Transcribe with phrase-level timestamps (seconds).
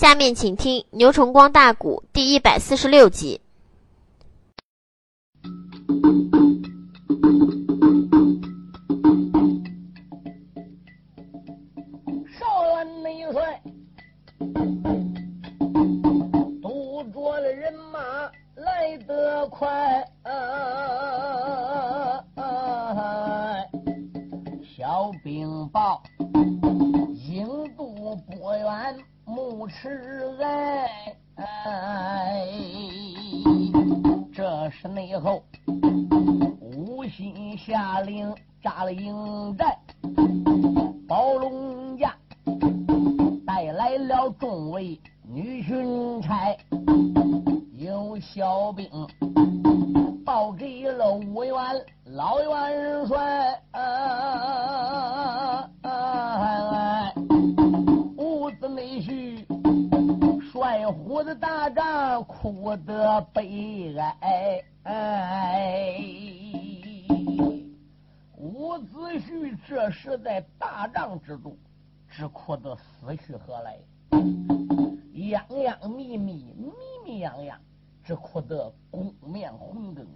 [0.00, 3.42] 下面请听《牛崇光大鼓》第一百四十六集。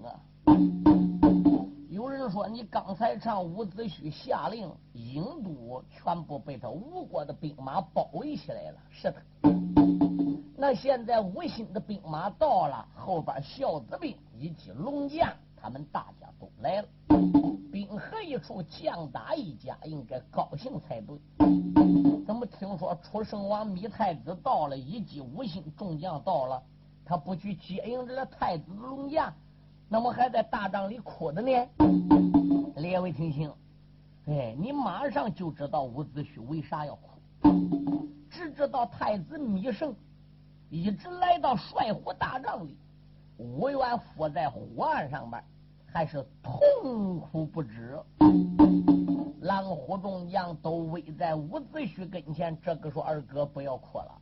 [0.06, 0.20] 啊！
[1.88, 8.78] 有人说，你刚才唱伍子胥下令，郢都全部被他吴国的兵马包围起来了。
[8.90, 9.22] 是的，
[10.56, 16.88] 那现在吴兴的兵马到了，后边孝子兵以及龙将，他们大家都来了。
[17.72, 21.16] 兵合一处，将打一家，应该高兴才对。
[22.24, 26.62] 怎么听说楚圣王芈太子到了，以及吴兴众将到了，
[27.04, 29.32] 他不去接应这个太子龙将，
[29.94, 31.52] 怎么还在大帐里哭的呢？
[32.74, 33.48] 列位听清，
[34.26, 37.48] 哎，你马上就知道伍子胥为啥要哭。
[38.28, 39.94] 只知道太子芈胜
[40.68, 42.76] 一直来到帅府大帐里，
[43.36, 45.40] 五元伏在火案上边。
[45.92, 47.96] 还是痛苦不止，
[49.42, 52.60] 狼虎众将都围在伍子胥跟前。
[52.60, 54.20] 这个说二哥不要哭了，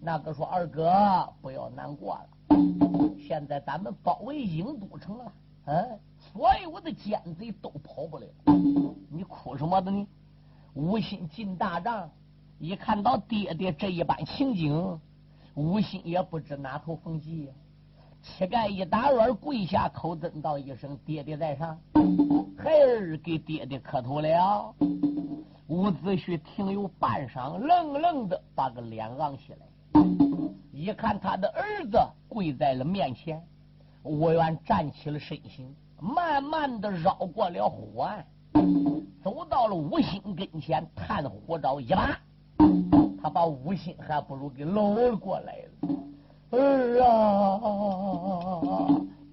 [0.00, 2.28] 那个说二哥不要难过了。
[3.18, 5.32] 现在咱们包围郢都城了，
[5.66, 8.26] 嗯，所有的奸贼都跑不了。
[9.10, 10.06] 你哭什么的呢？
[10.74, 12.10] 吴心进大帐，
[12.58, 15.00] 一看到爹爹这一般情景，
[15.54, 17.52] 吴心也不知哪头缝隙呀。
[18.22, 21.78] 膝盖一打软，跪下口尊道一声：“爹爹在上，
[22.58, 24.74] 孩儿给爹爹磕头了。”
[25.68, 29.66] 伍子胥听有半晌，愣愣的把个脸昂起来，
[30.72, 31.98] 一看他的儿子
[32.36, 33.42] 跪在了面前，
[34.02, 38.26] 我愿站起了身形，慢慢的绕过了火岸，
[39.24, 42.20] 走到了吴兴跟前，探火招一把，
[43.22, 45.70] 他把吴兴还不如给搂过来了。
[46.50, 46.58] 哎
[46.98, 47.58] 呀！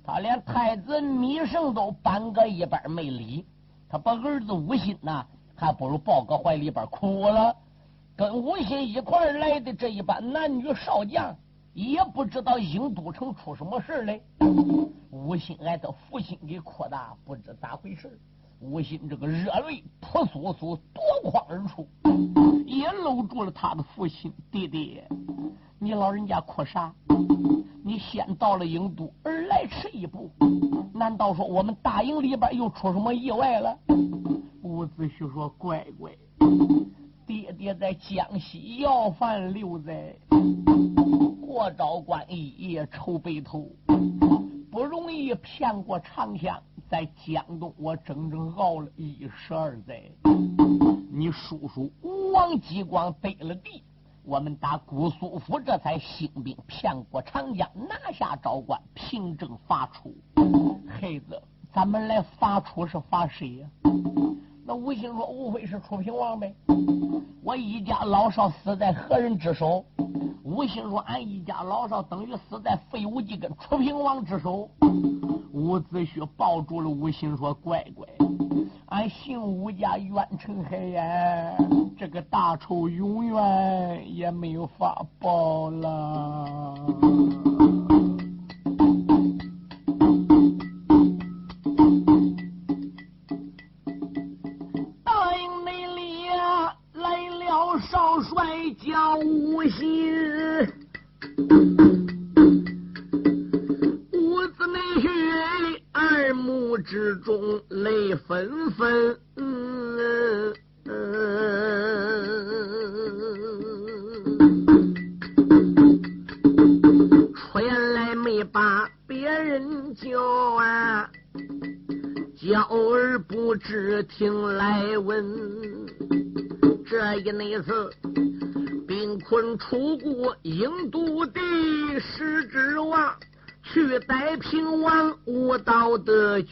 [0.05, 3.45] 他连太子米胜都搬个一边没理，
[3.89, 5.25] 他把儿子吴心呐，
[5.55, 7.53] 还不如抱个怀里边哭了。
[8.15, 11.35] 跟吴心一块来的这一班男女少将，
[11.73, 14.21] 也不知道郢都城出什么事来。
[15.09, 18.19] 吴心挨他父亲给扩大，不知咋回事。
[18.59, 21.87] 吴心这个热泪扑簌簌夺眶而出，
[22.65, 25.01] 也搂住了他的父亲弟弟。
[25.79, 26.93] 你老人家哭啥？
[27.83, 30.31] 你先到了郢都，而来迟一步，
[30.93, 33.77] 难道说我们大营里边又出什么意外了？
[34.61, 36.11] 伍子胥说：“乖乖，
[37.25, 40.15] 爹爹在江西要饭留在
[41.45, 43.69] 过招关一夜愁白头，
[44.71, 50.01] 不容易骗过长江，在江东我整整熬了一十二载。
[51.11, 53.83] 你叔叔吴王姬光得了地。”
[54.25, 60.15] 我们打姑苏府，这才兴兵骗过长江，拿下昭关，平正伐楚。
[60.87, 61.41] 孩子，
[61.73, 63.69] 咱们来发出是发谁呀？
[64.65, 66.55] 那吴兴说：“无非是楚平王呗。
[67.43, 69.83] 我一家老少死在何人之手？”
[70.43, 74.69] 吴兴说：“俺一家老少等于死在费无忌跟楚平王之手。”
[75.51, 78.07] 伍子胥抱住了吴兴说：“乖乖。”
[78.87, 81.57] 俺姓吴家冤成海呀，
[81.97, 86.75] 这个大仇永远也没有法报了。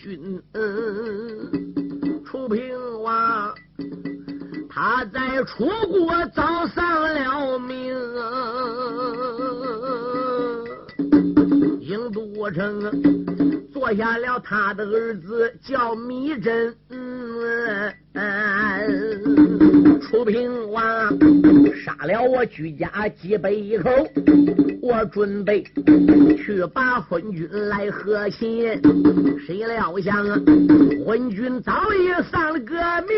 [0.02, 2.24] 君恩。
[2.26, 3.54] 楚平王
[4.68, 7.96] 他在楚国遭丧了命。
[11.82, 16.76] 郢都城坐下了他的儿子叫芈真，
[20.02, 20.82] 楚平王
[21.84, 23.52] 杀了我居家几百
[23.82, 23.90] 口，
[24.82, 25.64] 我准备
[26.38, 28.64] 去把昏君来和亲，
[29.46, 30.26] 谁料想
[31.06, 32.76] 昏君早已丧了个
[33.08, 33.16] 命，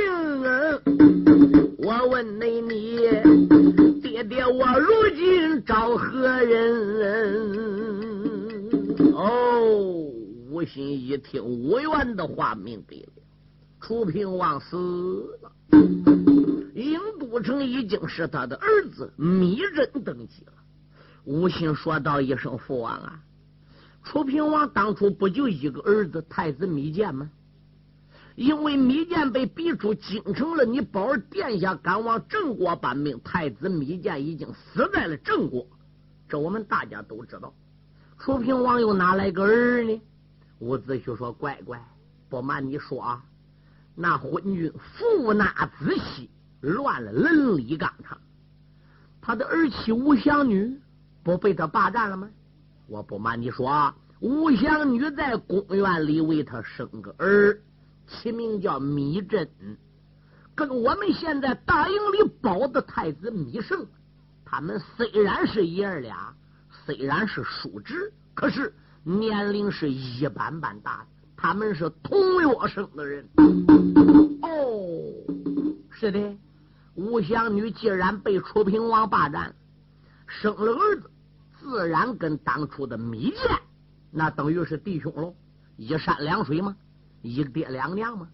[1.77, 2.97] 我问你你
[4.01, 6.61] 爹爹我如今找何人？
[9.13, 9.61] 哦，
[10.49, 13.03] 吴心一听吴元的话，明白了。
[13.81, 14.77] 楚平王死
[15.41, 15.51] 了，
[16.75, 20.53] 郢都城已经是他的儿子芈真登基了。
[21.23, 23.19] 吴心说道一声：“父王啊，
[24.03, 27.29] 楚平王当初不就一个儿子太子芈建吗？
[28.35, 35.67] 因为芈建被逼出京城了，你保儿殿下赶往郑国搬命，太子芈建已经死在了郑国，
[36.27, 37.53] 这我们大家都知道。”
[38.19, 40.01] 楚平王又哪来个儿呢？
[40.59, 41.81] 伍子胥说：“乖乖，
[42.29, 43.23] 不瞒你说啊，
[43.95, 46.29] 那昏君父纳子息，
[46.61, 48.17] 乱了伦理纲常。
[49.21, 50.79] 他的儿妻吴祥女
[51.23, 52.29] 不被他霸占了吗？
[52.87, 57.59] 我不瞒你说，吴祥女在公园里为他生个儿，
[58.07, 59.47] 起名叫米真，
[60.53, 63.85] 跟我们现在大营里保的太子米胜，
[64.43, 66.33] 他们虽然是爷儿俩。”
[66.85, 68.73] 虽然是叔侄，可是
[69.05, 71.22] 年龄是一般般大的。
[71.43, 73.27] 他们是同月生的人。
[74.41, 74.47] 哦，
[75.91, 76.37] 是的。
[76.95, 79.53] 吴祥女既然被楚平王霸占，
[80.25, 81.11] 生了儿子，
[81.59, 83.59] 自然跟当初的芈建
[84.09, 85.35] 那等于是弟兄喽，
[85.75, 86.77] 一山两水吗？
[87.21, 88.29] 一爹两娘吗？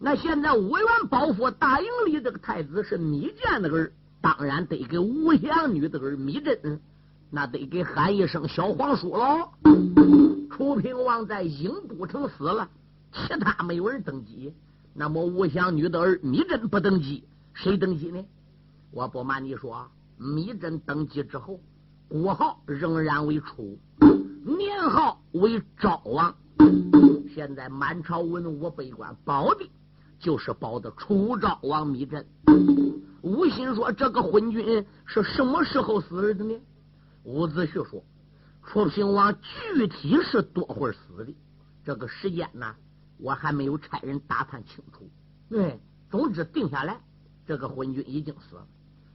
[0.00, 6.80] 那现在五元保府大营里这个太子是芈建的儿，当然得给吴祥女的儿芈真。
[7.30, 9.50] 那得给喊一声小皇叔喽！
[10.50, 12.68] 楚平王在郢都城死了，
[13.12, 14.52] 其他没有人登基。
[14.92, 17.22] 那么吴祥女的儿芈真不登基，
[17.54, 18.24] 谁登基呢？
[18.90, 19.86] 我不瞒你说，
[20.18, 21.60] 芈真登基之后，
[22.08, 23.78] 国号仍然为楚，
[24.44, 26.34] 年号为昭王。
[27.32, 29.70] 现在满朝文武百官保的，
[30.18, 32.26] 就是保的楚昭王芈真。
[33.22, 36.58] 吴心说：“这个昏君是什么时候死的呢？”
[37.24, 38.02] 伍子胥说
[38.64, 41.34] ：“楚平王具体是多会儿死的？
[41.84, 42.74] 这个时间呢，
[43.18, 45.10] 我还没有差人打探清楚。
[45.48, 45.80] 对，
[46.10, 47.00] 总之定下来，
[47.46, 48.66] 这个昏君已经死了，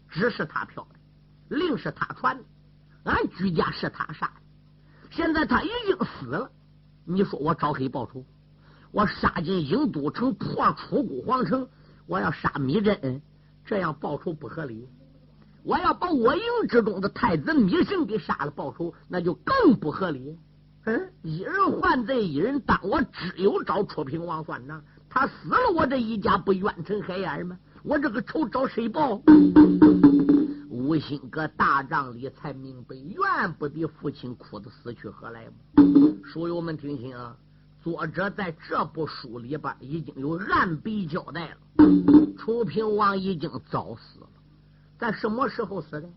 [0.10, 2.44] 只是他飘的，令是他传的，
[3.06, 4.42] 俺居家是他杀的。
[5.12, 6.51] 现在他已经死了，
[7.06, 8.24] 你说我找谁报仇？
[8.92, 11.68] 我杀进郢都城，破楚国皇城，
[12.06, 13.22] 我要杀芈真，
[13.66, 14.88] 这样报仇不合理。”
[15.65, 20.38] 我要把我营之中的太子芈胜给杀了报仇，那就更不合理。
[20.84, 22.79] 嗯，一人换罪，一人当。
[22.84, 24.84] 我只有找楚平王算账。
[25.10, 27.57] 他死了，我这一家不冤沉海淹吗？
[27.81, 29.19] 我这个仇找谁报？
[30.69, 35.53] 吴心搁大帐里才明白，怨不得父亲哭的死去活来吗？
[36.24, 37.36] 书友们听清啊，
[37.84, 41.57] 作者在这部书里边已经有暗笔交代了。
[42.38, 44.27] 楚平王已经早死了。
[44.98, 46.10] 在什么时候死的？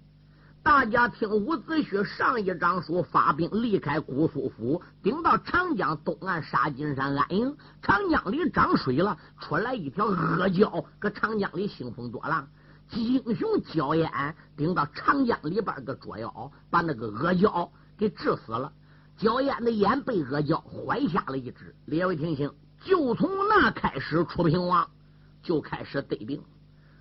[0.63, 7.57] 大家听伍子胥上一章书，发兵离开姑苏府，顶到长江东岸沙金山安营。
[7.81, 12.47] 长江里涨水了，出来一条阿胶，搁长江里兴风作浪。
[12.93, 18.73] 英雄焦烟顶到长江里边个捉妖，把那个阿胶给治死了。
[19.17, 21.75] 焦烟的眼被阿胶坏瞎了一只。
[21.87, 22.53] 列位听清，
[22.85, 24.89] 就从那开始，楚平王
[25.43, 26.43] 就开始得病。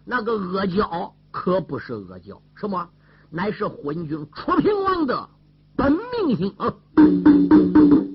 [0.07, 1.13] 那个阿胶。
[1.29, 2.89] 可不是阿胶，什么？
[3.29, 5.29] 乃是昏君楚平王的
[5.75, 6.51] 本命星。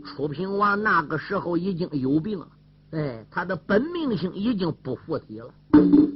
[0.05, 2.49] 楚平王那个时候已经有病了，
[2.91, 5.55] 哎，他的本命星已经不附体了，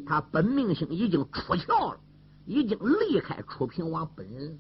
[0.04, 2.00] 他本命星已经出窍了，
[2.45, 4.59] 已经离开楚平王本人，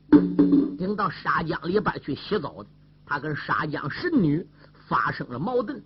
[0.76, 2.66] 顶到沙江里边去洗澡的。
[3.04, 4.46] 他跟沙江神女
[4.86, 5.82] 发生了矛盾，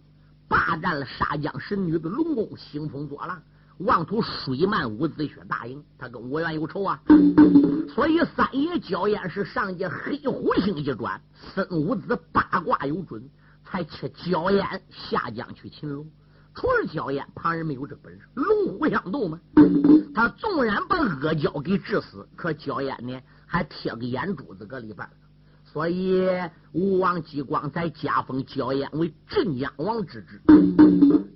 [0.46, 3.40] 霸占了沙江神女的龙宫，兴风作浪。
[3.80, 7.00] 妄图水漫伍子胥大营，他跟我元有仇啊，
[7.94, 13.30] 所以三爷焦烟是上界黑虎星一转，孙武子八卦有准，
[13.64, 16.06] 才切焦烟下江去擒龙。
[16.54, 18.28] 除了焦烟，旁人没有这本事。
[18.34, 19.40] 龙虎相斗嘛，
[20.14, 25.08] 他纵然把阿胶给治死，可焦烟呢还贴个眼珠子搁里边。
[25.72, 26.28] 所以
[26.72, 30.40] 吴王姬光才加封焦烟为镇江王之职。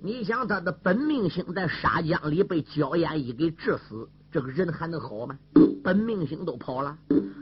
[0.03, 5.37] 你想他的本命星在沙江里被焦烟一给治死，这个人还能好吗？
[5.81, 6.97] 本命星都跑了，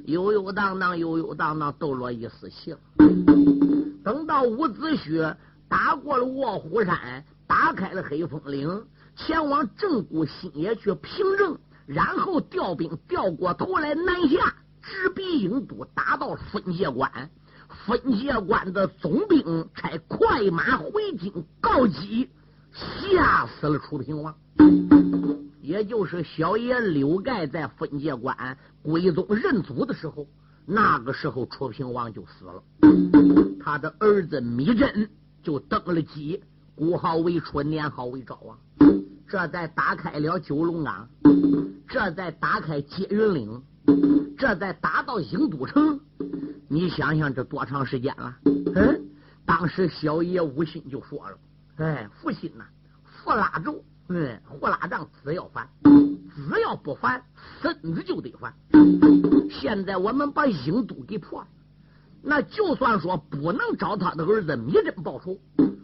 [0.06, 2.80] 悠悠荡荡，悠悠荡荡，斗落一丝气了。
[4.04, 5.36] 等到伍子胥
[5.68, 8.86] 打过了卧虎山，打开了黑风岭，
[9.16, 11.58] 前往正固新野去平政，
[11.88, 14.54] 然后调兵调过头来南下。
[14.84, 17.10] 直逼郢都，打到分界关。
[17.86, 22.30] 分界关的总兵差快马回京告急，
[22.72, 24.36] 吓死了楚平王。
[25.62, 30.28] 也就是小爷刘盖在分界关归宗认祖的时候，
[30.66, 32.64] 那个时候楚平王就死了。
[33.64, 35.10] 他的儿子芈真
[35.42, 36.44] 就登了基，
[36.76, 38.58] 国号为春，年号为昭王。
[39.28, 41.10] 这才打开了九龙岗，
[41.88, 43.64] 这才打开接云岭。
[44.38, 46.00] 这再打到郢都城，
[46.68, 48.36] 你想想这多长时间了？
[48.76, 49.10] 嗯，
[49.46, 51.38] 当时小爷无心就说了
[51.78, 52.66] ：“哎，父亲呐，
[53.04, 57.24] 父拉住，嗯，胡拉账，只要还，只要不还，
[57.62, 58.54] 孙子就得还。
[59.50, 61.48] 现在我们把郢都给破了，
[62.22, 65.38] 那就算说不能找他的儿子芈真报仇，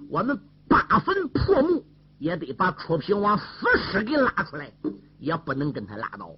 [0.09, 0.37] 我们
[0.67, 1.85] 八坟破墓
[2.17, 3.43] 也得把楚平王死
[3.77, 4.71] 尸给拉出来，
[5.19, 6.35] 也不能跟他拉倒。”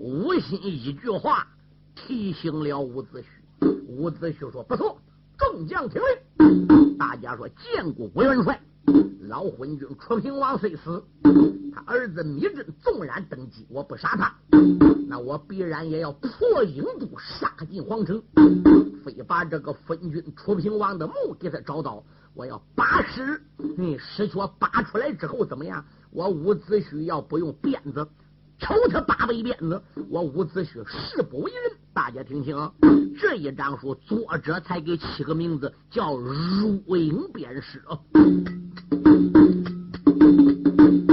[0.00, 1.46] 吴心一句话
[1.94, 3.22] 提醒了伍子
[3.60, 4.98] 胥，伍子胥说：“不错，
[5.36, 6.66] 众将听令。”
[6.98, 8.60] 大家说：“见过吴元帅，
[9.22, 11.02] 老昏君楚平王虽死，
[11.74, 14.34] 他儿子芈真纵然登基，我不杀他，
[15.08, 16.30] 那我必然也要破
[16.64, 18.22] 郢都，杀进皇城，
[19.04, 22.02] 非把这个昏君楚平王的墓给他找到，
[22.34, 23.42] 我要拔尸。
[23.76, 25.84] 你尸缺拔出来之后怎么样？
[26.16, 28.08] 我伍子胥要不用鞭子。”
[28.58, 31.60] 抽他八百鞭子，我伍子胥誓不为人。
[31.92, 32.56] 大家听清，
[33.20, 37.82] 这一章书作者才给起个名字，叫如影鞭尸。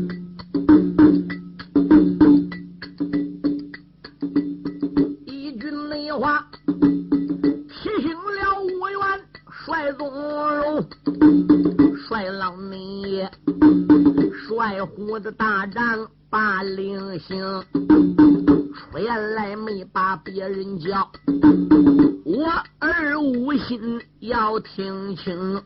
[25.27, 25.61] 听，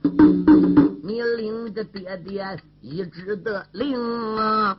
[1.02, 3.94] 你领着爹爹一直的令
[4.38, 4.74] 啊，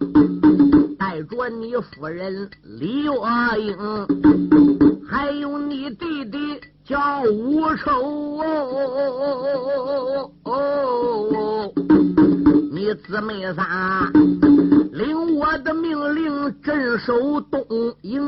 [0.98, 3.12] 带着你夫人李月
[3.60, 3.78] 英，
[5.08, 8.44] 还有你弟弟叫吴丑，
[12.72, 14.12] 你姊妹仨。
[15.04, 17.60] 听我的命令，镇守东
[18.04, 18.22] 营，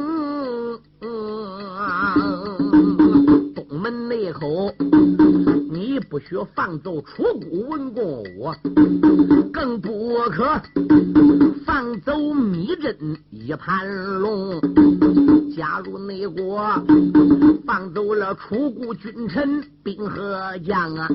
[3.53, 4.74] 东门内口，
[5.72, 8.56] 你不许放走楚国文公，我
[9.53, 10.60] 更不可
[12.05, 12.95] 走迷阵
[13.31, 13.88] 一盘
[14.19, 14.60] 龙。
[15.55, 16.63] 加入内国，
[17.65, 21.07] 放走了楚国君臣兵和将啊！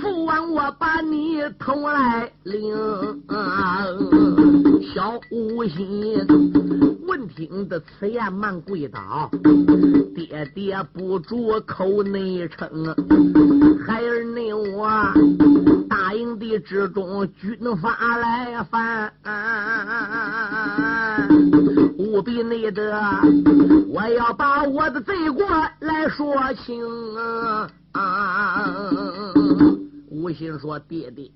[0.00, 2.74] 父王，我把你偷来领。
[4.92, 6.26] 小五心
[7.06, 9.30] 闻听的此言，忙跪倒，
[10.14, 12.68] 爹爹不住口内称，
[13.86, 14.88] 孩儿你我
[15.96, 19.12] 大营地之中，军法来犯，
[21.96, 22.92] 务必内得，
[23.86, 25.46] 我要把我的罪过
[25.78, 26.84] 来说清。
[30.10, 31.30] 吴心说：“爹爹，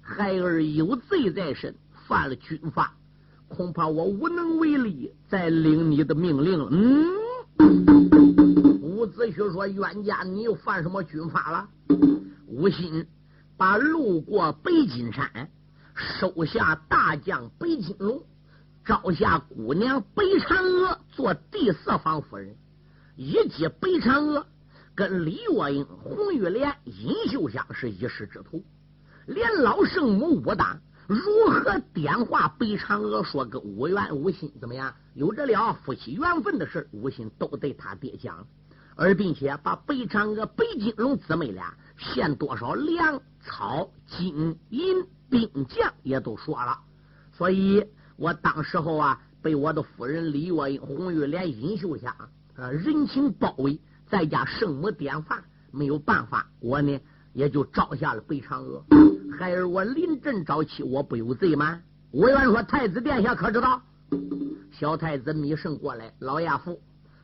[0.00, 1.74] 孩儿有罪在身。”
[2.06, 2.92] 犯了军法，
[3.48, 6.68] 恐怕我无能为力，再领你的命令了。
[6.70, 7.10] 嗯，
[8.80, 11.66] 伍子胥说：“冤家，你又犯什么军法了？”
[12.46, 13.04] 吴心
[13.56, 15.50] 把路过北金山，
[15.94, 18.22] 收下大将北金龙，
[18.84, 22.56] 招下姑娘北嫦娥做第四房夫人，
[23.16, 24.46] 以及北嫦娥
[24.94, 28.64] 跟李月英、红玉莲、尹秀香是一师之徒，
[29.26, 30.80] 连老圣母武大。
[31.06, 31.18] 如
[31.50, 33.22] 何点化北嫦娥？
[33.22, 34.94] 说跟武元、武心怎么样？
[35.12, 38.46] 有着了夫妻缘分的事，无心都对他爹讲，
[38.96, 46.78] 而并且把北嫦娥、北金龙姊妹俩献多少粮草、金银兵将也都说了。
[47.32, 47.84] 所以
[48.16, 52.14] 我当时候啊，被我的夫人李月英、红玉莲、尹秀香
[52.56, 57.00] 呃人情包围，再加圣母典范，没有办法，我呢
[57.32, 58.84] 也就招下了北嫦娥。
[59.36, 61.80] 孩儿我临阵招妻，我不有罪吗？
[62.12, 63.82] 委员说：“太子殿下可知道？”
[64.70, 66.80] 小太子密圣过来，老亚父，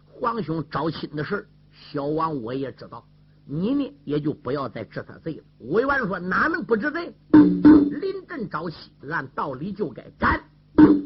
[0.08, 1.48] 皇兄招亲的事，
[1.92, 3.04] 小王我也知道。
[3.46, 5.42] 你呢，也就不要再治他罪了。
[5.70, 7.12] 委员说：“哪能不治罪？
[7.32, 8.76] 临阵招妻，
[9.10, 10.40] 按道理就该斩。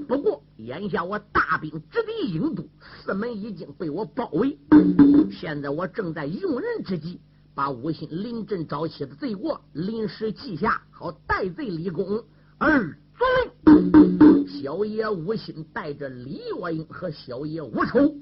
[0.06, 2.68] 不过眼下我大兵直抵郢都，
[3.02, 4.58] 四门已经被我包围，
[5.30, 7.20] 现在我正在用人之际。”
[7.54, 12.24] 把吴信临阵招妻的罪过临时记下，好代罪立功。
[12.58, 18.14] 二遵小爷无心带着李月英和小爷吴丑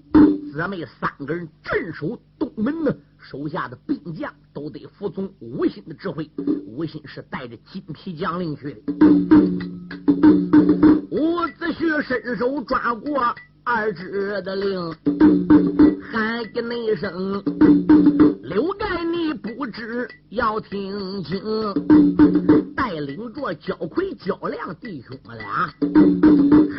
[0.53, 6.31] 姊妹三个人镇守东门呢，手下的兵将都得服从吴信的指挥。
[6.67, 8.81] 吴信是带着金皮将领去的。
[11.11, 14.93] 伍子胥伸手抓过二指的令，
[16.11, 17.43] 喊一声。
[18.43, 21.41] 刘盖，你不知要听清，
[22.77, 25.73] 带领着焦魁、焦亮弟兄们俩，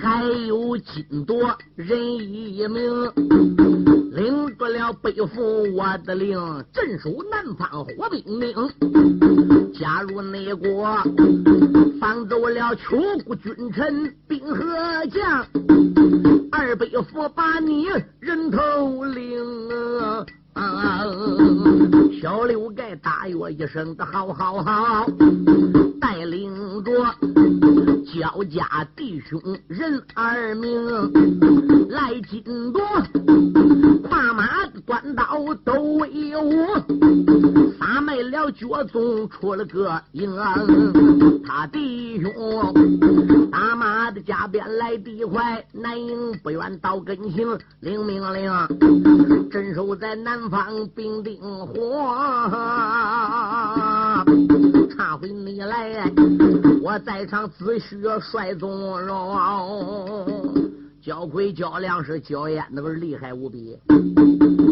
[0.01, 3.11] 还有金铎人一名，
[4.11, 6.37] 领着了背负我的令，
[6.73, 8.53] 镇守南方火兵兵，
[9.73, 11.01] 加入内国，
[11.99, 14.63] 放走了秋国君臣兵和
[15.07, 15.47] 将，
[16.51, 17.87] 二背负把你
[18.19, 19.99] 人头领。
[19.99, 20.25] 啊！
[22.21, 25.05] 小刘盖大约一声的好好好，
[25.99, 26.91] 带领着
[28.13, 30.85] 焦家弟兄人二名
[31.89, 32.81] 来金夺，
[34.03, 36.67] 跨马端刀都威武，
[37.79, 40.33] 杀卖了脚宗出了个营，
[41.45, 42.31] 他弟兄
[43.51, 47.45] 打马的加鞭来得快，南营不远到跟前
[47.79, 48.51] 领命令，
[49.49, 50.42] 镇守在南。
[50.49, 51.73] 方兵丁火，
[54.95, 56.11] 插回你来，
[56.81, 60.62] 我在场只需帅宗荣，
[61.03, 63.77] 焦魁焦亮是焦烟那个厉害无比。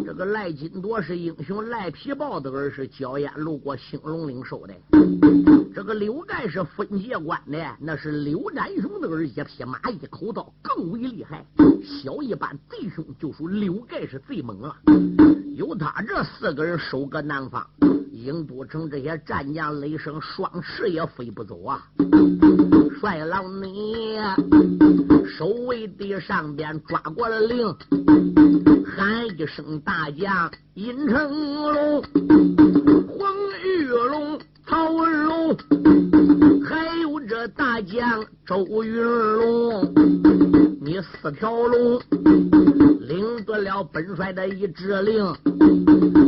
[0.06, 4.74] 这个赖金铎是英雄，赖皮豹的儿是焦烟路过兴隆岭收的。
[5.76, 11.46] 这个刘盖是分界关的，那是刘占雄的儿，一匹马，一口刀，更为厉害。
[11.84, 14.74] 小一般弟兄就属刘盖是最猛了。
[15.58, 17.70] 有他这四个人守个南方，
[18.22, 21.82] 郢都城这些战将雷声双翅也飞不走啊！
[23.00, 24.18] 帅老你
[25.38, 27.68] 守卫的上边抓过了令，
[28.86, 32.02] 喊一声大将殷成龙、
[33.08, 34.40] 黄玉龙。
[34.68, 35.58] 曹文龙，
[36.64, 36.91] 还
[37.50, 39.94] 大将周云龙，
[40.82, 42.00] 你四条龙
[43.02, 45.34] 领得了本帅的一指令，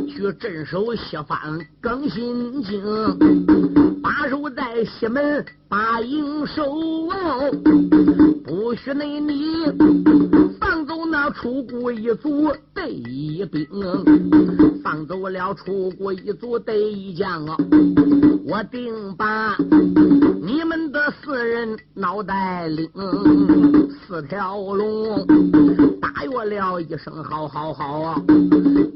[0.07, 2.81] 去镇守西方更新京，
[4.01, 6.63] 把守在西门把营守，
[8.43, 9.65] 不许内你
[10.59, 13.67] 放走那楚国一族得一兵，
[14.83, 17.57] 放走了楚国一族得一将啊！
[18.45, 19.55] 我定把
[20.41, 22.89] 你们的四人脑袋领
[24.05, 25.25] 四条龙，
[26.01, 28.21] 大约了一声好好好啊！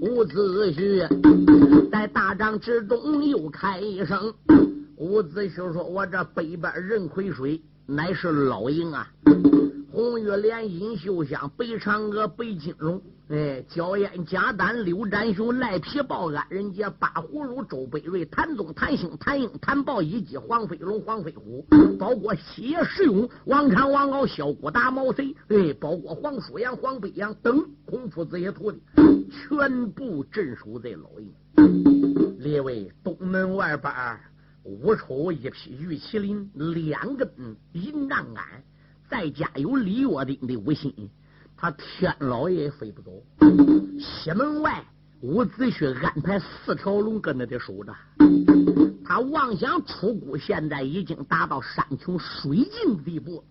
[0.02, 4.34] 伍子胥在大帐之中又开一声，
[4.98, 9.08] 伍子胥说：“我这北边任亏水乃是老营啊，
[9.92, 21.66] 红玉莲、尹秀香、北嫦娥、北金龙。”哎，焦烟、贾丹、刘占雄、赖皮豹、安仁杰、八葫芦、周北瑞、谭宗、谭兴、谭英、谭豹、以及、黄飞龙、黄飞虎，
[22.00, 28.82] 包括西野石勇、王昌、王敖、小郭达、毛贼，哎，包括黄舒阳、黄北阳等孔夫子些徒弟，
[29.30, 32.38] 全部镇守在老营。
[32.40, 33.94] 列位，东门外边，
[34.68, 37.26] 五丑一匹玉麒麟，两根
[37.72, 38.44] 银杖杆，
[39.10, 41.10] 再加有李月的的五心。
[41.56, 43.24] 他天老爷也飞不走，
[43.98, 44.86] 西门外
[45.22, 47.96] 伍子胥安排四条龙跟着的守着。
[49.06, 53.42] 他妄想出谷，现在已经达到山穷水尽的地步。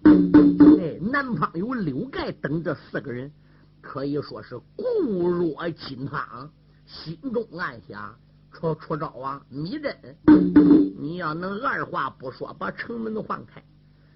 [0.78, 3.32] 哎，南方有刘盖等这四个人，
[3.80, 6.50] 可以说是固若金汤，
[6.84, 8.14] 心中暗想：
[8.56, 9.42] 出出招啊！
[9.50, 10.16] 米真，
[10.98, 13.62] 你要能二话不说把城门换开，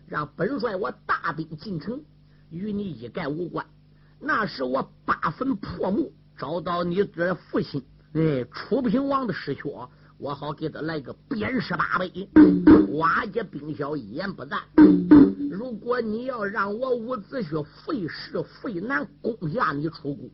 [0.07, 2.03] 让本帅我大兵进城，
[2.48, 3.66] 与你一概无关。
[4.18, 12.28] 那是我八分破墓，找到你这父亲，哎，楚平王的尸壳，我好给他来个鞭尸八倍。
[12.90, 14.61] 瓦解兵小一言不赞。
[15.50, 20.30] 如果你要让我伍子胥费时费难攻下你楚国，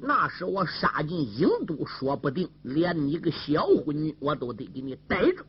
[0.00, 5.44] 那是我杀进郢都，说不定连你个小婚女我都得给你逮着。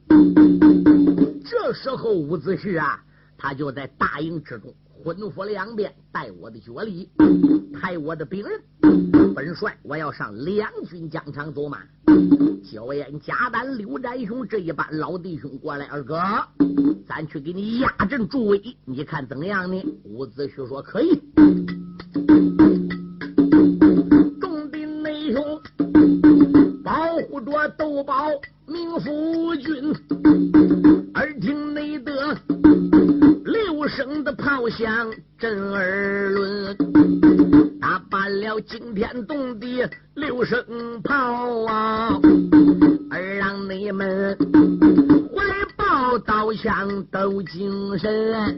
[1.45, 2.99] 这时候伍子胥啊，
[3.37, 4.73] 他就在大营之中。
[5.03, 7.09] 吩咐两边带我的脚力，
[7.73, 8.59] 派我的兵人。
[9.33, 11.79] 本帅，我要上两军疆场走马。
[12.69, 16.19] 焦烟、贾丹、刘占雄这一班老弟兄过来，二哥，
[17.07, 19.81] 咱去给你压阵助威，你看怎么样呢？
[20.03, 21.21] 伍子胥说可以。
[24.41, 25.61] 众兵内兄
[26.83, 28.27] 保护着窦宝
[28.65, 29.93] 明夫君，
[34.69, 36.77] 响震耳轮，
[37.79, 42.16] 打罢了惊天动地六声炮啊！
[46.57, 48.57] 枪都精神。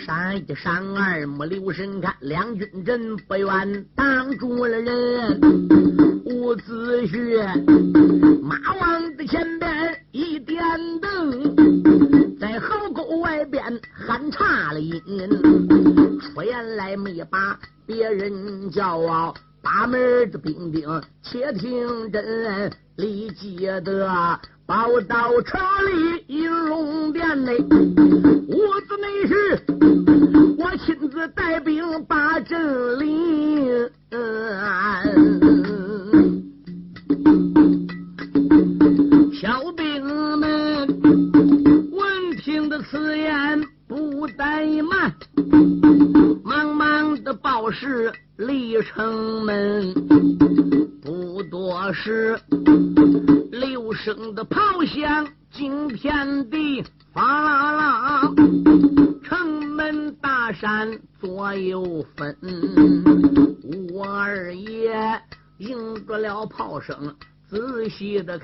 [0.00, 5.40] 山一山二目留神看，两军阵不愿挡住了人。
[6.24, 9.70] 伍子胥马王的前边
[10.12, 10.62] 一点
[11.00, 15.02] 灯，在壕沟外边喊差了音，
[16.20, 19.34] 出言来没把别人叫啊！
[19.60, 20.82] 把门的兵丁
[21.22, 24.06] 且听真，立即得
[24.68, 27.64] 报到城里银龙殿内，屋
[28.86, 29.58] 子内是
[30.58, 33.27] 我亲自带兵把阵领。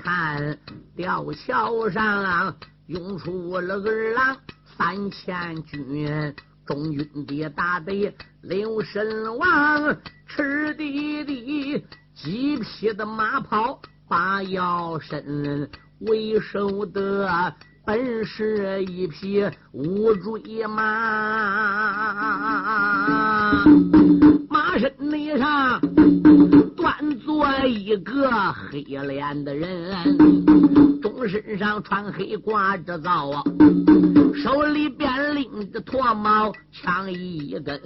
[0.05, 0.59] 看，
[0.95, 4.37] 吊桥上涌出了二郎
[4.77, 20.83] 三千军，中军的大队刘神王，赤地的几匹的马跑把腰身，为首的本是一匹乌骓马，
[24.49, 25.79] 马身内上。
[26.75, 29.71] 端坐一个黑脸的人，
[31.01, 33.43] 中身上穿黑挂着皂啊，
[34.43, 37.79] 手里边拎着驼毛枪一根。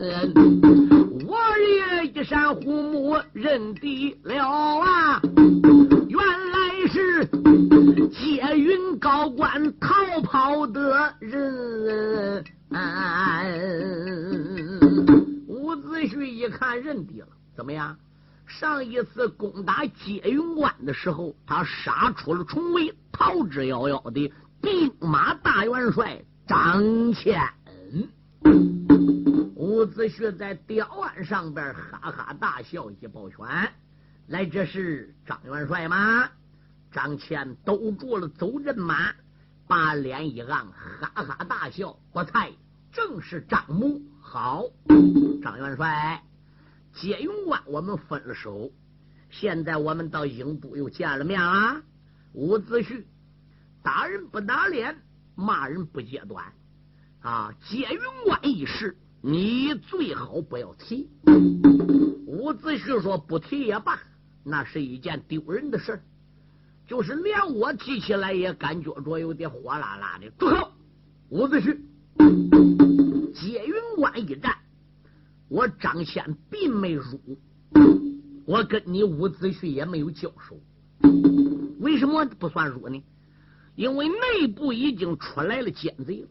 [1.28, 4.48] 我也一闪虎目认得了
[4.80, 5.22] 啊，
[6.08, 6.18] 原
[6.52, 6.69] 来
[7.20, 12.46] 是接云高官逃跑的人。
[15.48, 17.98] 伍子胥一看认得了，怎么样？
[18.48, 26.82] 上一次攻打接云关的时候，他杀出了重围，逃之夭夭的兵马大元帅张
[27.14, 27.38] 骞。
[29.56, 33.46] 伍子胥在吊案上边哈哈大笑，一抱拳
[34.28, 36.30] ：“来，这是张元帅吗？”
[36.92, 39.14] 张骞兜住了走阵马，
[39.68, 40.72] 把脸一昂，
[41.02, 42.52] 哈哈大笑：“不才，
[42.92, 44.02] 正是张母。
[44.22, 44.66] 好，
[45.42, 46.24] 张元帅。”
[46.94, 48.72] 接云关，我们分了手。
[49.30, 51.82] 现在我们到英都又见了面了。
[52.34, 53.04] 伍子胥，
[53.84, 54.98] 打人不打脸，
[55.36, 56.52] 骂人不揭短
[57.22, 57.54] 啊！
[57.68, 61.10] 接云关一事，你最好不要提。
[62.26, 64.00] 伍子胥说：“不提也罢，
[64.44, 66.02] 那是一件丢人的事
[66.90, 70.72] 就是连我提起来也感觉着有点火辣辣的。”住口！
[71.30, 71.78] 伍子胥，
[73.32, 74.56] 接云关一战。
[75.48, 77.38] 我张骞并没辱，
[78.48, 80.60] 我跟你伍子胥也没有交手，
[81.80, 83.04] 为什么不算输呢？
[83.76, 86.28] 因为内部已经出来了奸贼了。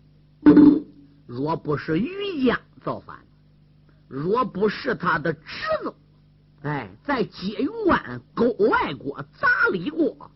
[1.25, 3.17] 若不是于将造反，
[4.09, 5.41] 若不是他的侄
[5.85, 5.95] 子，
[6.63, 10.31] 哎，在接云关勾外国砸李国，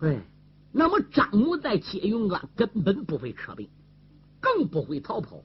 [0.00, 0.20] 哎，
[0.72, 3.68] 那么张武在接云关根本不会撤兵，
[4.40, 5.40] 更不会逃跑。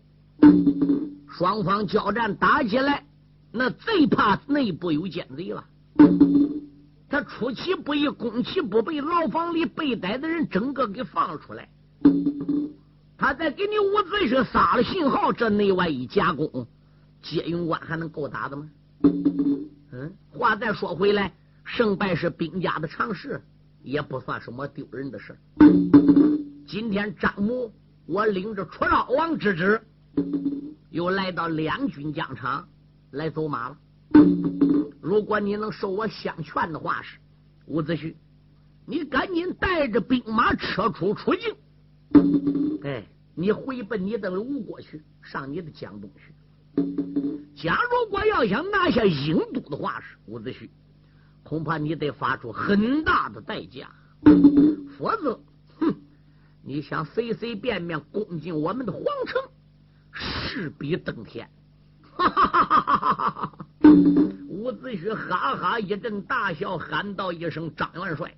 [1.30, 3.06] 双方交战打起来，
[3.52, 5.66] 那最怕内部有奸贼了。
[7.10, 11.70] 他出其不意，攻其不备，牢房里被逮的人整个给放了出来。
[13.18, 16.68] 他再给你伍子胥撒了信号，这内外一夹攻，
[17.22, 18.70] 接云关还能够打的吗？
[19.92, 21.34] 嗯，话再说回来，
[21.64, 23.42] 胜败是兵家的常事。
[23.90, 25.36] 也不算什么丢人的事
[26.68, 27.74] 今天张母，
[28.06, 29.82] 我领着楚昭王之旨，
[30.92, 32.70] 又来到两军疆场
[33.10, 33.78] 来走马了。
[35.02, 37.18] 如果你能受我相劝的话，是
[37.66, 38.14] 伍子胥，
[38.86, 41.56] 你赶紧带着兵马撤出出境。
[42.84, 46.32] 哎，你回奔你的吴国去，上你的江东去。
[47.56, 50.70] 假如果要想拿下郢都的话，是伍子胥，
[51.44, 53.90] 恐怕你得发出很大的代价，
[54.98, 55.40] 否则，
[55.80, 55.96] 哼，
[56.64, 59.42] 你想随随便便攻进我们的皇城，
[60.12, 61.50] 势必登天。
[62.02, 63.66] 哈哈哈哈哈哈！
[64.50, 68.36] 伍子胥哈哈一阵大笑，喊道一声：“张元帅，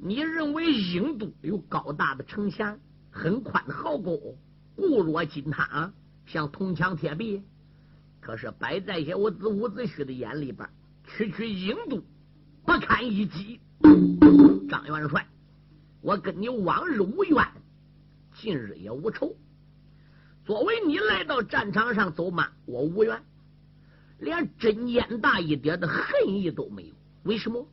[0.00, 2.78] 你认为郢都有高大的城墙，
[3.10, 4.38] 很宽的壕沟，
[4.76, 5.92] 固若金汤，
[6.24, 7.42] 像铜墙铁壁？
[8.20, 10.68] 可是摆在些我子伍子胥的眼里边，
[11.06, 12.02] 区区郢都
[12.64, 13.60] 不堪一击。
[14.68, 15.26] 张元帅，
[16.00, 17.46] 我跟你往日无怨，
[18.34, 19.36] 近日也无仇。
[20.44, 23.22] 作为你来到战场上走马，我无怨。”
[24.18, 27.68] 连针尖大一点的恨意都没有，为什么？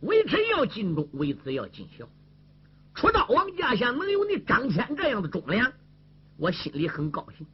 [0.00, 2.08] 为臣要尽忠，为子要尽孝。
[2.94, 5.70] 出道王家下能有你张骞这样的忠良，
[6.38, 7.46] 我心里很高兴。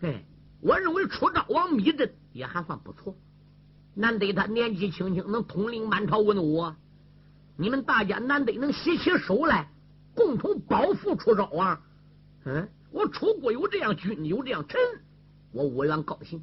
[0.00, 0.24] 哎，
[0.60, 3.14] 我认为出道王芈阵也还算不错，
[4.00, 6.72] 难得他年纪轻轻能统领满朝文武，
[7.56, 9.70] 你们大家难得能携起手来，
[10.14, 11.78] 共同保护出招王。
[12.46, 14.80] 嗯，我楚国有这样君，有这样臣，
[15.52, 16.42] 我无缘高兴。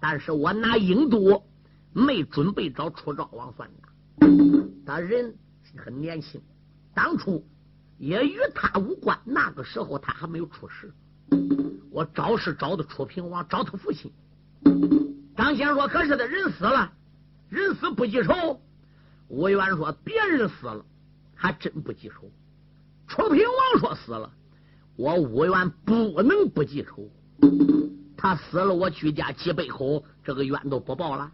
[0.00, 1.44] 但是我拿郢都
[1.92, 5.34] 没准备找楚昭王算账，他人
[5.76, 6.40] 很年轻，
[6.94, 7.44] 当初
[7.98, 9.18] 也与他无关。
[9.26, 10.90] 那个时候他还没有出世，
[11.90, 14.10] 我找是找的楚平王，找他父亲。
[15.38, 16.92] 张先说：“可是他人死了，
[17.48, 18.60] 人死不记仇。”
[19.30, 20.84] 吴元说：“别人死了，
[21.36, 22.28] 还真不记仇。
[23.06, 24.32] 楚平王说死了，
[24.96, 27.08] 我吴元不能不记仇。”
[28.18, 31.30] 他死了，我居家几百口，这个冤都不报了，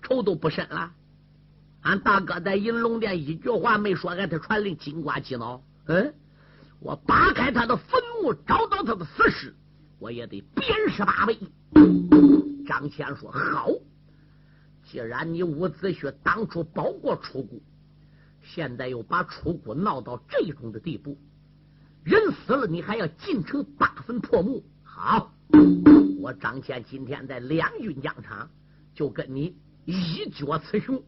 [0.00, 0.90] 仇都不深了。
[1.82, 5.62] 俺大哥在银龙殿一句话没说，俺他传令金瓜鸡脑。
[5.88, 6.14] 嗯，
[6.80, 9.54] 我扒开他的坟墓，找到他的死尸，
[9.98, 11.38] 我也得鞭尸八倍。
[12.64, 13.70] 张骞说：“好，
[14.84, 17.60] 既然你伍子胥当初保过楚国，
[18.42, 21.18] 现在又把楚国闹到这种的地步，
[22.04, 24.64] 人死了你还要进城扒坟破墓？
[24.82, 25.32] 好。”
[26.18, 28.48] 我张骞今天在两军疆场，
[28.94, 31.02] 就跟你一决雌雄。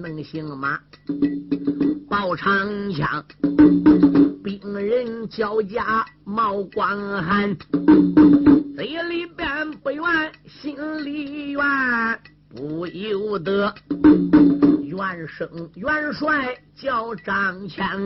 [0.00, 0.78] 能行吗，
[2.08, 3.24] 抱长枪，
[4.42, 7.56] 兵人交加冒光寒，
[8.76, 10.02] 嘴里边不怨，
[10.46, 11.62] 心里怨。
[12.56, 13.74] 不由得，
[14.82, 18.02] 元生元帅叫张强，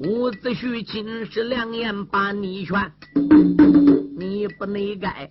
[0.00, 2.74] 伍子胥金石良言把你劝，
[4.16, 5.28] 你不内改，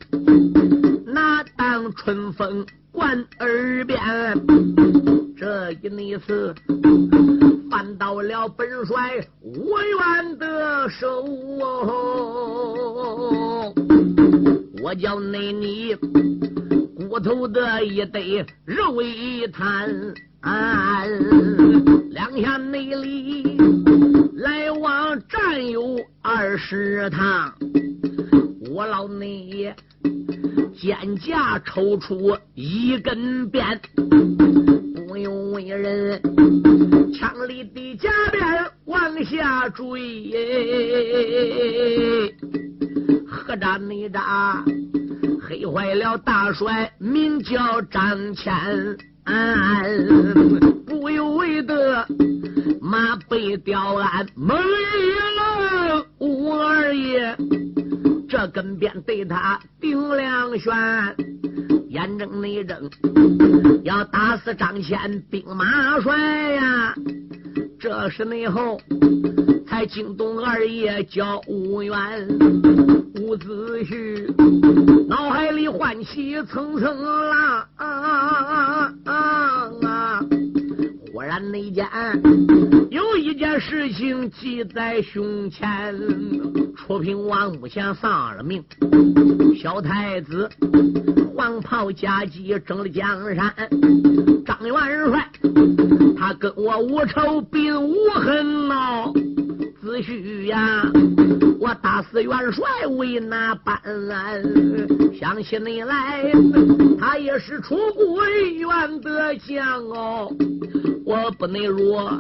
[1.08, 4.00] 那当春风贯耳边，
[5.36, 6.54] 这一内次
[7.70, 11.26] 犯到了本帅无缘的手，
[14.84, 15.96] 我叫内你。
[17.20, 20.14] 头的一堆肉一摊，
[22.12, 23.58] 两下内里
[24.36, 27.54] 来往战有二十趟，
[28.70, 29.74] 我老内
[30.76, 33.80] 肩胛抽出一根鞭，
[35.08, 36.22] 不用为人
[37.14, 38.42] 枪里的甲鞭
[38.86, 39.84] 往下坠，
[43.28, 44.22] 何战内战？
[45.48, 48.98] 黑坏了大帅，名叫张骞，
[50.86, 52.06] 不由为得
[52.82, 54.60] 马背吊鞍，猛一
[55.40, 57.34] 愣，吴二爷
[58.28, 60.76] 这根鞭对他顶两旋，
[61.88, 62.78] 眼睁内睁，
[63.86, 66.94] 要打死张骞兵马帅呀！
[67.80, 68.78] 这时内后。
[69.78, 72.28] 才惊动二爷叫吴元，
[73.22, 77.86] 伍子胥脑海里唤起层层浪啊！
[77.86, 80.20] 啊,啊,啊,啊
[81.14, 81.88] 忽然那间
[82.90, 85.96] 有一件事情记在胸前，
[86.76, 88.64] 楚平王目前丧了命，
[89.62, 90.50] 小太子
[91.36, 93.54] 黄袍加急征了江山，
[94.44, 95.30] 张元帅
[96.18, 99.14] 他跟我无仇并无恨呐。
[100.02, 100.84] 子胥呀，
[101.60, 103.80] 我打死元帅为哪般？
[105.20, 106.32] 想起你来，
[107.00, 110.32] 他也是出归元的将哦。
[111.08, 112.20] 我不能弱，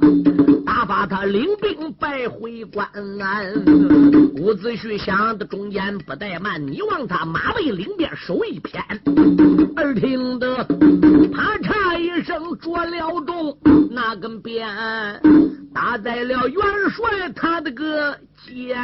[0.65, 2.87] 打发他领兵败回关
[3.21, 3.53] 安。
[4.37, 8.81] 伍子胥想的中间不怠慢，你望他马背领鞭手一偏，
[9.75, 10.55] 耳听得
[11.33, 13.57] 啪嚓一声着了中，
[13.91, 14.65] 那根鞭
[15.73, 18.77] 打在了元帅他的个肩。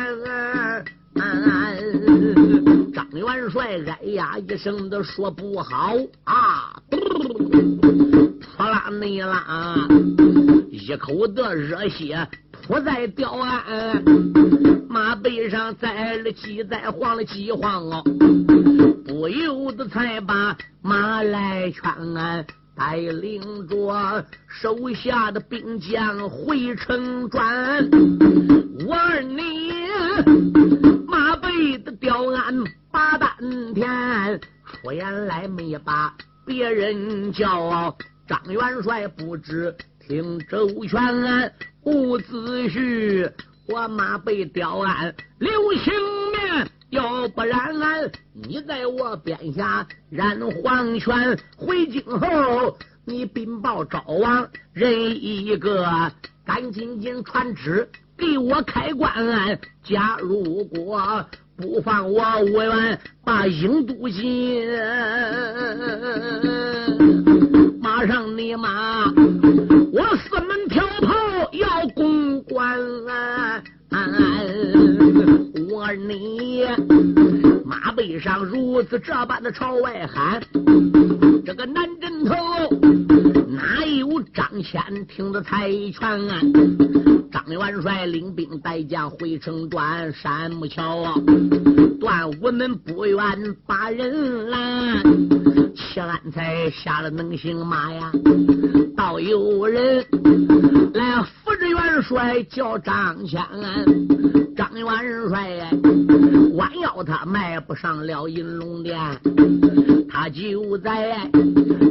[2.93, 6.75] 张元帅哎呀一声的说不好啊！
[7.23, 9.87] 扑啦内啦，
[10.71, 14.03] 一口的热血扑在吊鞍，
[14.87, 18.03] 马背上栽了几栽晃了几晃哦，
[19.05, 27.89] 不由得才把马来劝，带领着手下的兵将回城转。
[28.85, 29.71] 我儿你
[31.07, 33.37] 马背的吊鞍把丹
[33.73, 36.13] 田，出言来没把
[36.45, 37.95] 别人叫。
[38.25, 41.53] 张元帅不知听周全，
[41.83, 43.29] 伍子胥
[43.67, 45.93] 我马被吊安、刘兴
[46.31, 51.37] 面，要不然俺你在我边下染黄泉。
[51.57, 55.85] 回京后你禀报赵王，人一个
[56.45, 59.59] 赶紧紧传旨给我开关。
[59.83, 61.27] 假如果
[61.63, 62.21] 不放我
[62.53, 64.67] 我愿，把郢都进。
[67.81, 69.05] 马上你马，
[69.93, 73.63] 我四门条炮要攻关了。
[75.71, 76.65] 我你
[77.63, 80.41] 马背上如此这般的朝外喊，
[81.45, 82.35] 这个南镇头
[83.53, 86.51] 哪有张骞听得才全？
[87.31, 91.13] 张元帅领兵带将回城断山木桥啊，
[91.99, 93.19] 断我们不愿
[93.67, 95.42] 把人拦。
[95.75, 98.11] 谢安才下了能行马呀，
[98.97, 100.05] 倒有人
[100.93, 103.45] 来扶着元帅叫张骞，
[104.55, 104.85] 张元
[105.29, 105.69] 帅
[106.55, 108.99] 弯腰他迈不上了银龙殿，
[110.09, 111.29] 他就在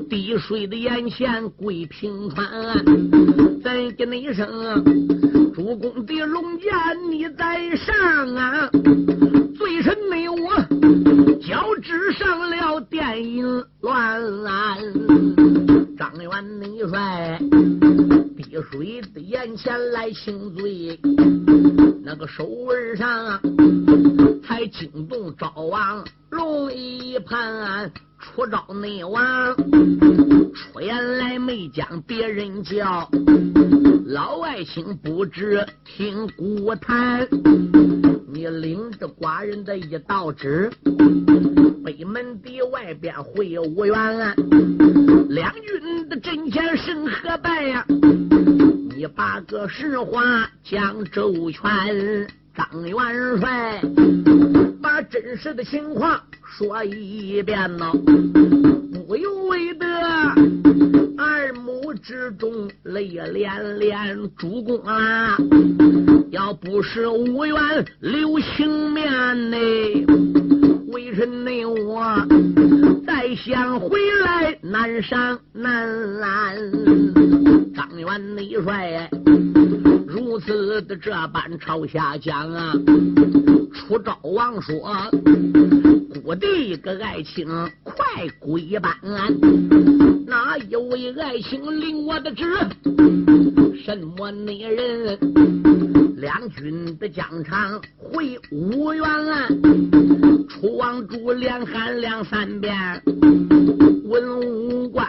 [0.08, 2.46] 滴水的眼前跪平川，
[3.62, 4.84] 再跟那一声，
[5.54, 6.70] 主公的龙剑
[7.10, 8.70] 你在上啊，
[9.56, 10.71] 罪臣没有我。
[11.40, 14.20] 脚趾上了电影乱，
[15.98, 17.38] 张元内帅
[18.36, 20.98] 滴水的眼前来请罪，
[22.02, 23.40] 那个手腕上
[24.42, 33.08] 才惊动赵王龙一盘，出招内王出言来没将别人叫，
[34.06, 37.28] 老外卿不知听古谈。
[38.34, 40.70] 你领着寡人的一道旨，
[41.84, 43.94] 北门的外边会有无缘，
[45.28, 47.84] 两军的阵前审和拜呀？
[48.96, 53.82] 你把个实话讲周全，张元帅
[54.80, 57.92] 把真实的情况说一遍呐，
[59.06, 59.86] 不由为得
[62.30, 65.36] 中泪连连，主公啊！
[66.30, 67.56] 要不是无缘
[68.00, 69.56] 留情面呢，
[70.88, 72.26] 为臣内我
[73.06, 76.56] 再想回来难上难拦。
[77.74, 79.10] 张元内帅
[80.32, 82.72] 如此的这般朝下讲啊，
[83.74, 84.74] 楚昭王说
[86.24, 87.46] ：“孤弟个爱卿
[87.84, 88.90] 快归班，
[90.26, 92.46] 哪一位爱卿领我的旨？
[93.84, 95.18] 什么内人？”
[96.16, 99.04] 两军的疆场回五原，
[100.48, 102.74] 楚王主连喊两三遍，
[104.06, 105.06] 文武官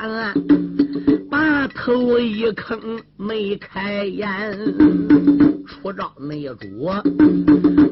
[1.73, 4.27] 头一坑没开眼，
[5.65, 6.91] 出招内主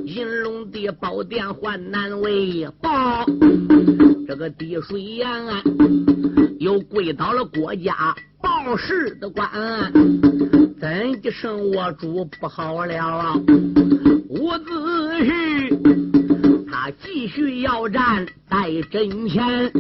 [0.06, 3.26] 银龙的宝殿换难为报，
[4.28, 5.62] 这个滴水岩啊
[6.60, 9.50] 又跪倒了国家报事的官。
[10.80, 13.36] 怎一声我主不好了啊！
[14.30, 14.72] 伍子
[15.24, 15.81] 胥
[16.84, 18.58] 他继续要战在
[18.90, 19.72] 阵前，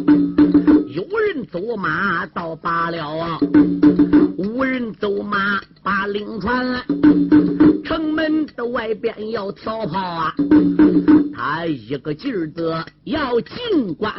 [0.93, 3.39] 有人走马到罢了啊！
[4.37, 6.79] 无人走马把令传，
[7.83, 10.35] 城门的外边要调炮啊！
[11.33, 14.13] 他一个劲儿的要进关。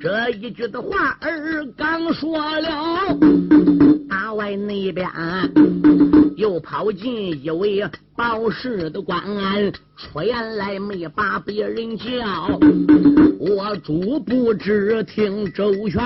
[0.00, 3.16] 这一句的话儿刚说了，
[4.34, 5.08] 外那边
[6.36, 7.82] 又跑进一位
[8.16, 9.22] 报事的官，
[9.96, 12.58] 出言来没把别人叫，
[13.38, 16.02] 我主不知听周全，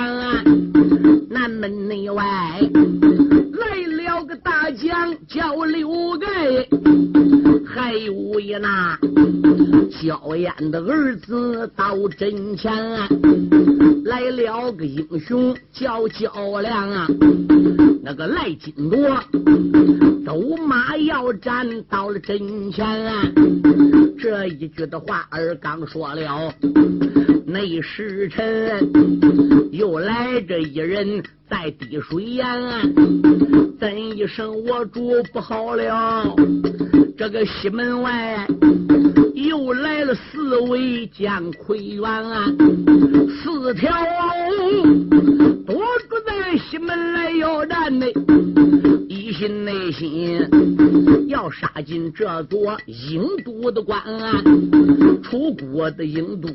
[1.29, 3.98] 南门内外来了
[4.29, 6.27] 个大将叫刘盖，
[7.65, 8.95] 还有一那
[9.99, 12.71] 焦艳的儿子到阵前，
[14.05, 17.07] 来了个英雄叫焦亮啊，
[18.03, 19.19] 那个赖金铎
[20.23, 23.23] 走马要战到了阵前啊，
[24.19, 26.53] 这一句的话儿刚说了，
[27.51, 28.91] 那时辰
[29.71, 32.45] 又来这一人在滴水岩，
[33.79, 36.35] 怎一声我主不好了，
[37.17, 38.45] 这个西门外。
[39.33, 42.05] 又来了四位将魁元，
[43.41, 43.91] 四条
[44.59, 45.09] 龙
[45.65, 45.75] 躲
[46.07, 48.05] 住在西门来要战呢，
[49.07, 50.47] 一心内心
[51.27, 53.99] 要杀进这座英都的关。
[55.23, 56.47] 出国的英都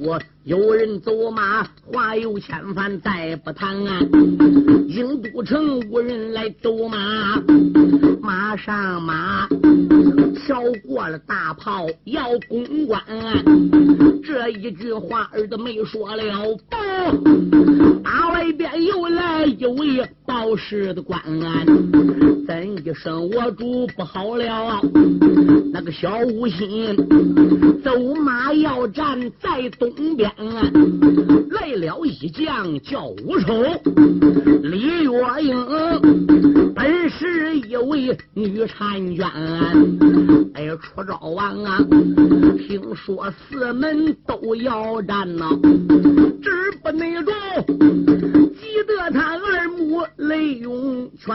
[0.44, 3.74] 有人走马，话有千番再不谈。
[4.88, 7.42] 英都城无人来走马，
[8.20, 9.48] 马上马。
[10.44, 13.02] 跳过了大炮要攻关，
[14.22, 16.22] 这一句话儿子没说了。
[16.68, 16.78] 报，
[18.02, 21.64] 大外边又来一位报事的官啊，
[22.46, 24.82] 怎一声我主不好了？
[25.72, 26.94] 那个小五心
[27.82, 30.30] 走马要战在东边，
[31.50, 33.62] 来了一将叫武丑，
[34.62, 35.04] 李月
[35.42, 35.66] 英
[36.74, 39.26] 本是一位女婵娟。
[40.54, 41.78] 哎，出招王啊！
[42.66, 45.48] 听说四门都要战呐，
[46.42, 46.50] 只
[46.82, 47.32] 不内中，
[47.66, 51.34] 急得他二目泪涌泉。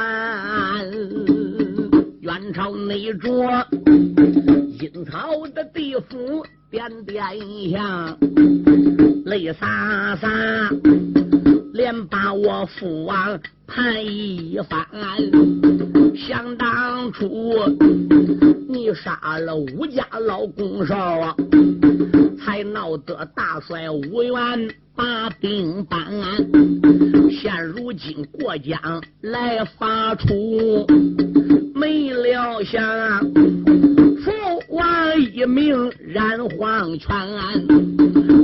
[2.29, 3.27] 元朝内着
[4.79, 7.23] 阴曹的地府点点
[7.71, 8.15] 香，
[9.25, 10.29] 泪洒洒，
[11.73, 14.85] 连把我父王判一番。
[16.15, 17.55] 想当初。
[18.67, 21.35] 你杀了吴家老公少啊，
[22.45, 25.99] 才闹得大帅吴元把兵搬。
[27.31, 30.85] 现如今过江来发出，
[31.79, 32.81] 没料想
[34.21, 34.31] 父
[34.67, 37.09] 王一命染黄泉。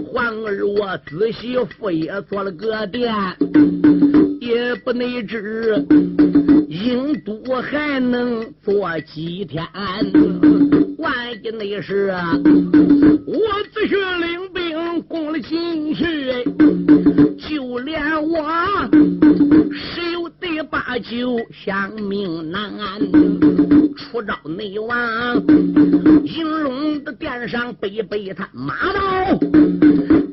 [0.07, 3.13] 皇儿我仔细父也做了个殿，
[4.39, 5.85] 也不内知。
[6.69, 9.61] 英都还能做几天？
[10.97, 11.13] 万
[11.43, 12.15] 一那是
[13.27, 13.37] 我
[13.73, 16.05] 只需领兵攻了进去，
[17.37, 18.49] 就连我
[19.73, 20.04] 谁
[20.87, 22.71] 十有得八九想命难。
[23.97, 25.35] 出招内王，
[26.23, 29.39] 银龙的殿上背背他马刀，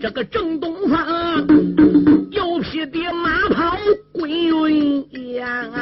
[0.01, 1.47] 这个正东方
[2.31, 3.79] 有匹的马跑
[4.13, 5.73] 归云烟。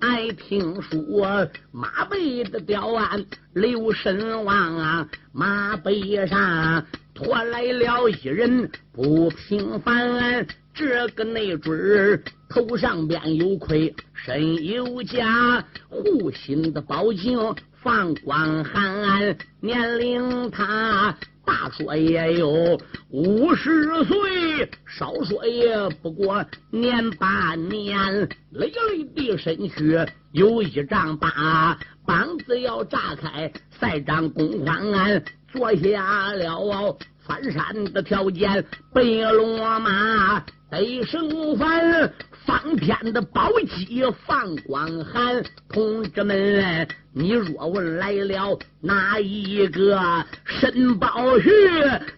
[0.00, 6.84] 爱听说马背的吊鞍留神望啊，马背上
[7.22, 21.16] 驮来了一人不平凡，这个内准儿头上边有盔，身有甲，护心的宝镜放光寒，年龄他。
[21.44, 28.28] 大说也有五十岁，少说也不过年八年。
[28.52, 29.98] 累累的身躯
[30.30, 36.96] 有一丈八，膀子要炸开，赛长公宽，坐下了哦
[37.26, 39.02] 翻山的条件，白
[39.32, 42.12] 龙马得胜翻。
[42.44, 50.00] 方天的宝鸡放光寒，同志们，你若问来了哪一个
[50.46, 51.50] 申宝玉，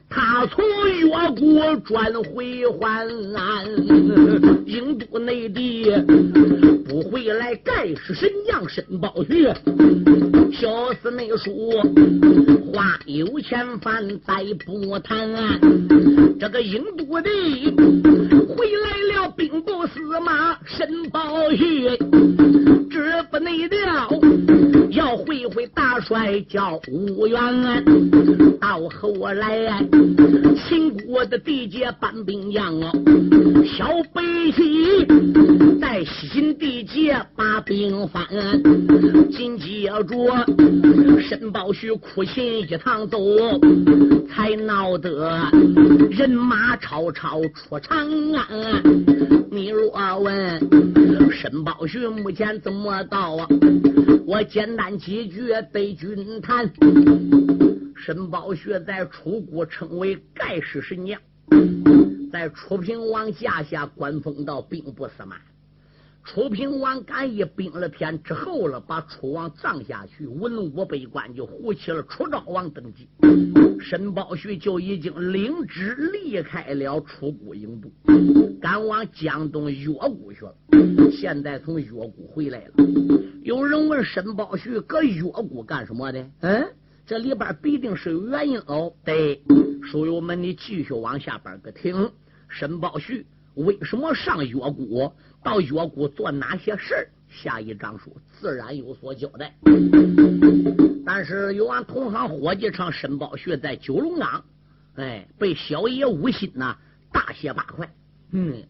[0.08, 3.66] 他从越国转回还安，
[4.64, 5.90] 京都内地
[6.86, 9.48] 不回来，盖世神将申宝玉。
[10.52, 11.72] 小厮内书
[12.72, 15.28] 话有钱饭再不谈。
[16.38, 17.28] 这个印度的
[18.48, 21.88] 回来了，兵部司马申宝玉，
[22.94, 24.08] 知不内调，
[24.90, 27.84] 要会会大帅叫吴元。
[28.60, 29.84] 到后来，
[30.56, 32.92] 秦国的地界搬兵将哦，
[33.66, 34.22] 小北
[34.52, 35.04] 西
[35.80, 38.24] 在西秦地界把兵翻，
[39.32, 43.18] 紧接着申宝旭苦心一趟走，
[44.30, 45.36] 才闹得
[46.12, 48.80] 人马吵吵出长安。
[49.50, 50.60] 你若问
[51.30, 53.48] 申宝旭目前怎么到啊？
[54.26, 56.70] 我简单几句对君谈。
[57.96, 61.18] 申宝学在楚国称为盖世神将，
[62.30, 65.36] 在楚平王驾下官封到兵部司马。
[66.24, 73.06] 楚平王赶一兵了天之后了，把楚王葬下去，文武百官就呼起了楚昭王登基。
[73.78, 77.90] 申宝旭就已经领旨离开了楚国营都，
[78.58, 80.54] 赶往江东越国去了。
[81.12, 82.72] 现在从越国回来了。
[83.42, 86.26] 有人问申宝旭搁越国干什么的？
[86.40, 86.66] 嗯？
[87.06, 88.90] 这里边必定是有原因哦。
[89.04, 89.42] 对，
[89.82, 92.10] 书友们，你继续往下边个听。
[92.48, 95.14] 申宝旭为什么上越国？
[95.44, 97.06] 到越谷做哪些事儿？
[97.28, 99.54] 下一章书自然有所交代。
[101.04, 104.44] 但是有俺同行伙计唱，申宝旭在九龙岗，
[104.96, 106.76] 哎，被小爷吴心呐
[107.12, 107.88] 大卸八块。
[108.32, 108.64] 嗯，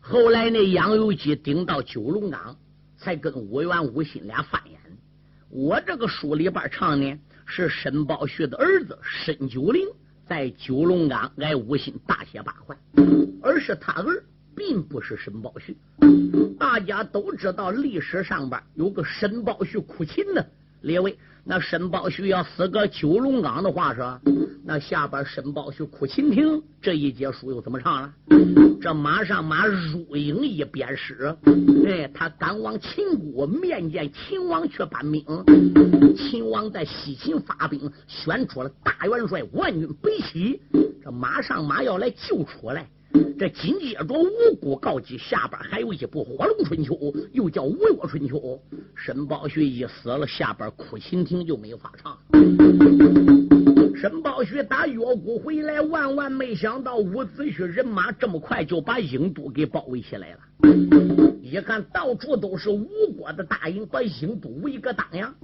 [0.00, 2.56] 后来那杨由基顶到九龙岗，
[2.98, 4.78] 才跟吴元、吴心俩翻眼。
[5.48, 7.18] 我这个书里边唱呢。
[7.48, 9.86] 是申宝旭的儿子申九龄
[10.26, 12.76] 在九龙岗挨吴心大卸八块，
[13.40, 14.24] 而是他儿，
[14.56, 15.76] 并不是申宝旭。
[16.58, 20.44] 大家都知道历史上边有个申宝旭哭秦的，
[20.80, 24.18] 列位，那申宝旭要死个九龙岗的话说，
[24.64, 28.12] 那下边申宝旭哭秦庭这一节书又怎么唱了？
[28.80, 31.36] 这马上马入营一鞭尸，
[31.86, 35.24] 哎，他赶往秦国面见秦王去搬兵。
[36.16, 40.60] 秦王在西秦发兵，选出了大元帅万军北起，
[41.04, 42.86] 这马上马要来救出来。
[43.38, 46.94] 这紧接着五谷告急，下边还有一部《火龙春秋》，
[47.32, 48.38] 又叫《吴越春秋》。
[48.94, 52.18] 申宝旭一死了，下边哭秦亭就没法唱。
[53.94, 60.40] 申宝旭打越国回来，万万没想到伍子胥人马这么快就把郢都给包围起来了。
[61.42, 65.34] 一看到处都是吴国的大营，把郢都围个当阳，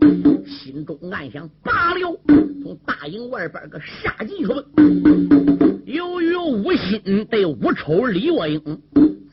[0.47, 2.18] 心中暗想：罢了，
[2.62, 5.62] 从大营外边个杀进去了。
[6.33, 8.59] 由于吴心对吴丑、李若英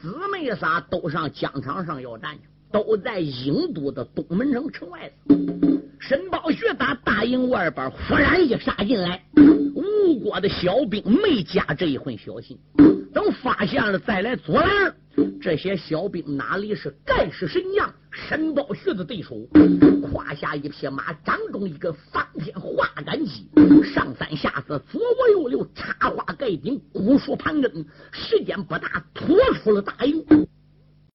[0.01, 2.41] 姊妹仨都上疆场上要战去，
[2.73, 5.09] 都在郢都的东门城城外。
[5.97, 9.23] 申宝学打大营外边忽然一杀进来，
[9.75, 12.57] 吴国的小兵没加这一份小心，
[13.13, 14.93] 等发现了再来阻拦。
[15.41, 19.47] 这些小兵哪里是盖世神将申宝旭的对手？
[20.11, 22.87] 胯下一匹马，掌中一个方天画
[23.25, 23.47] 戟，
[23.93, 30.25] 上三下四，左左右右，插花盖顶，古树盘根，时间不大，拖出了大营。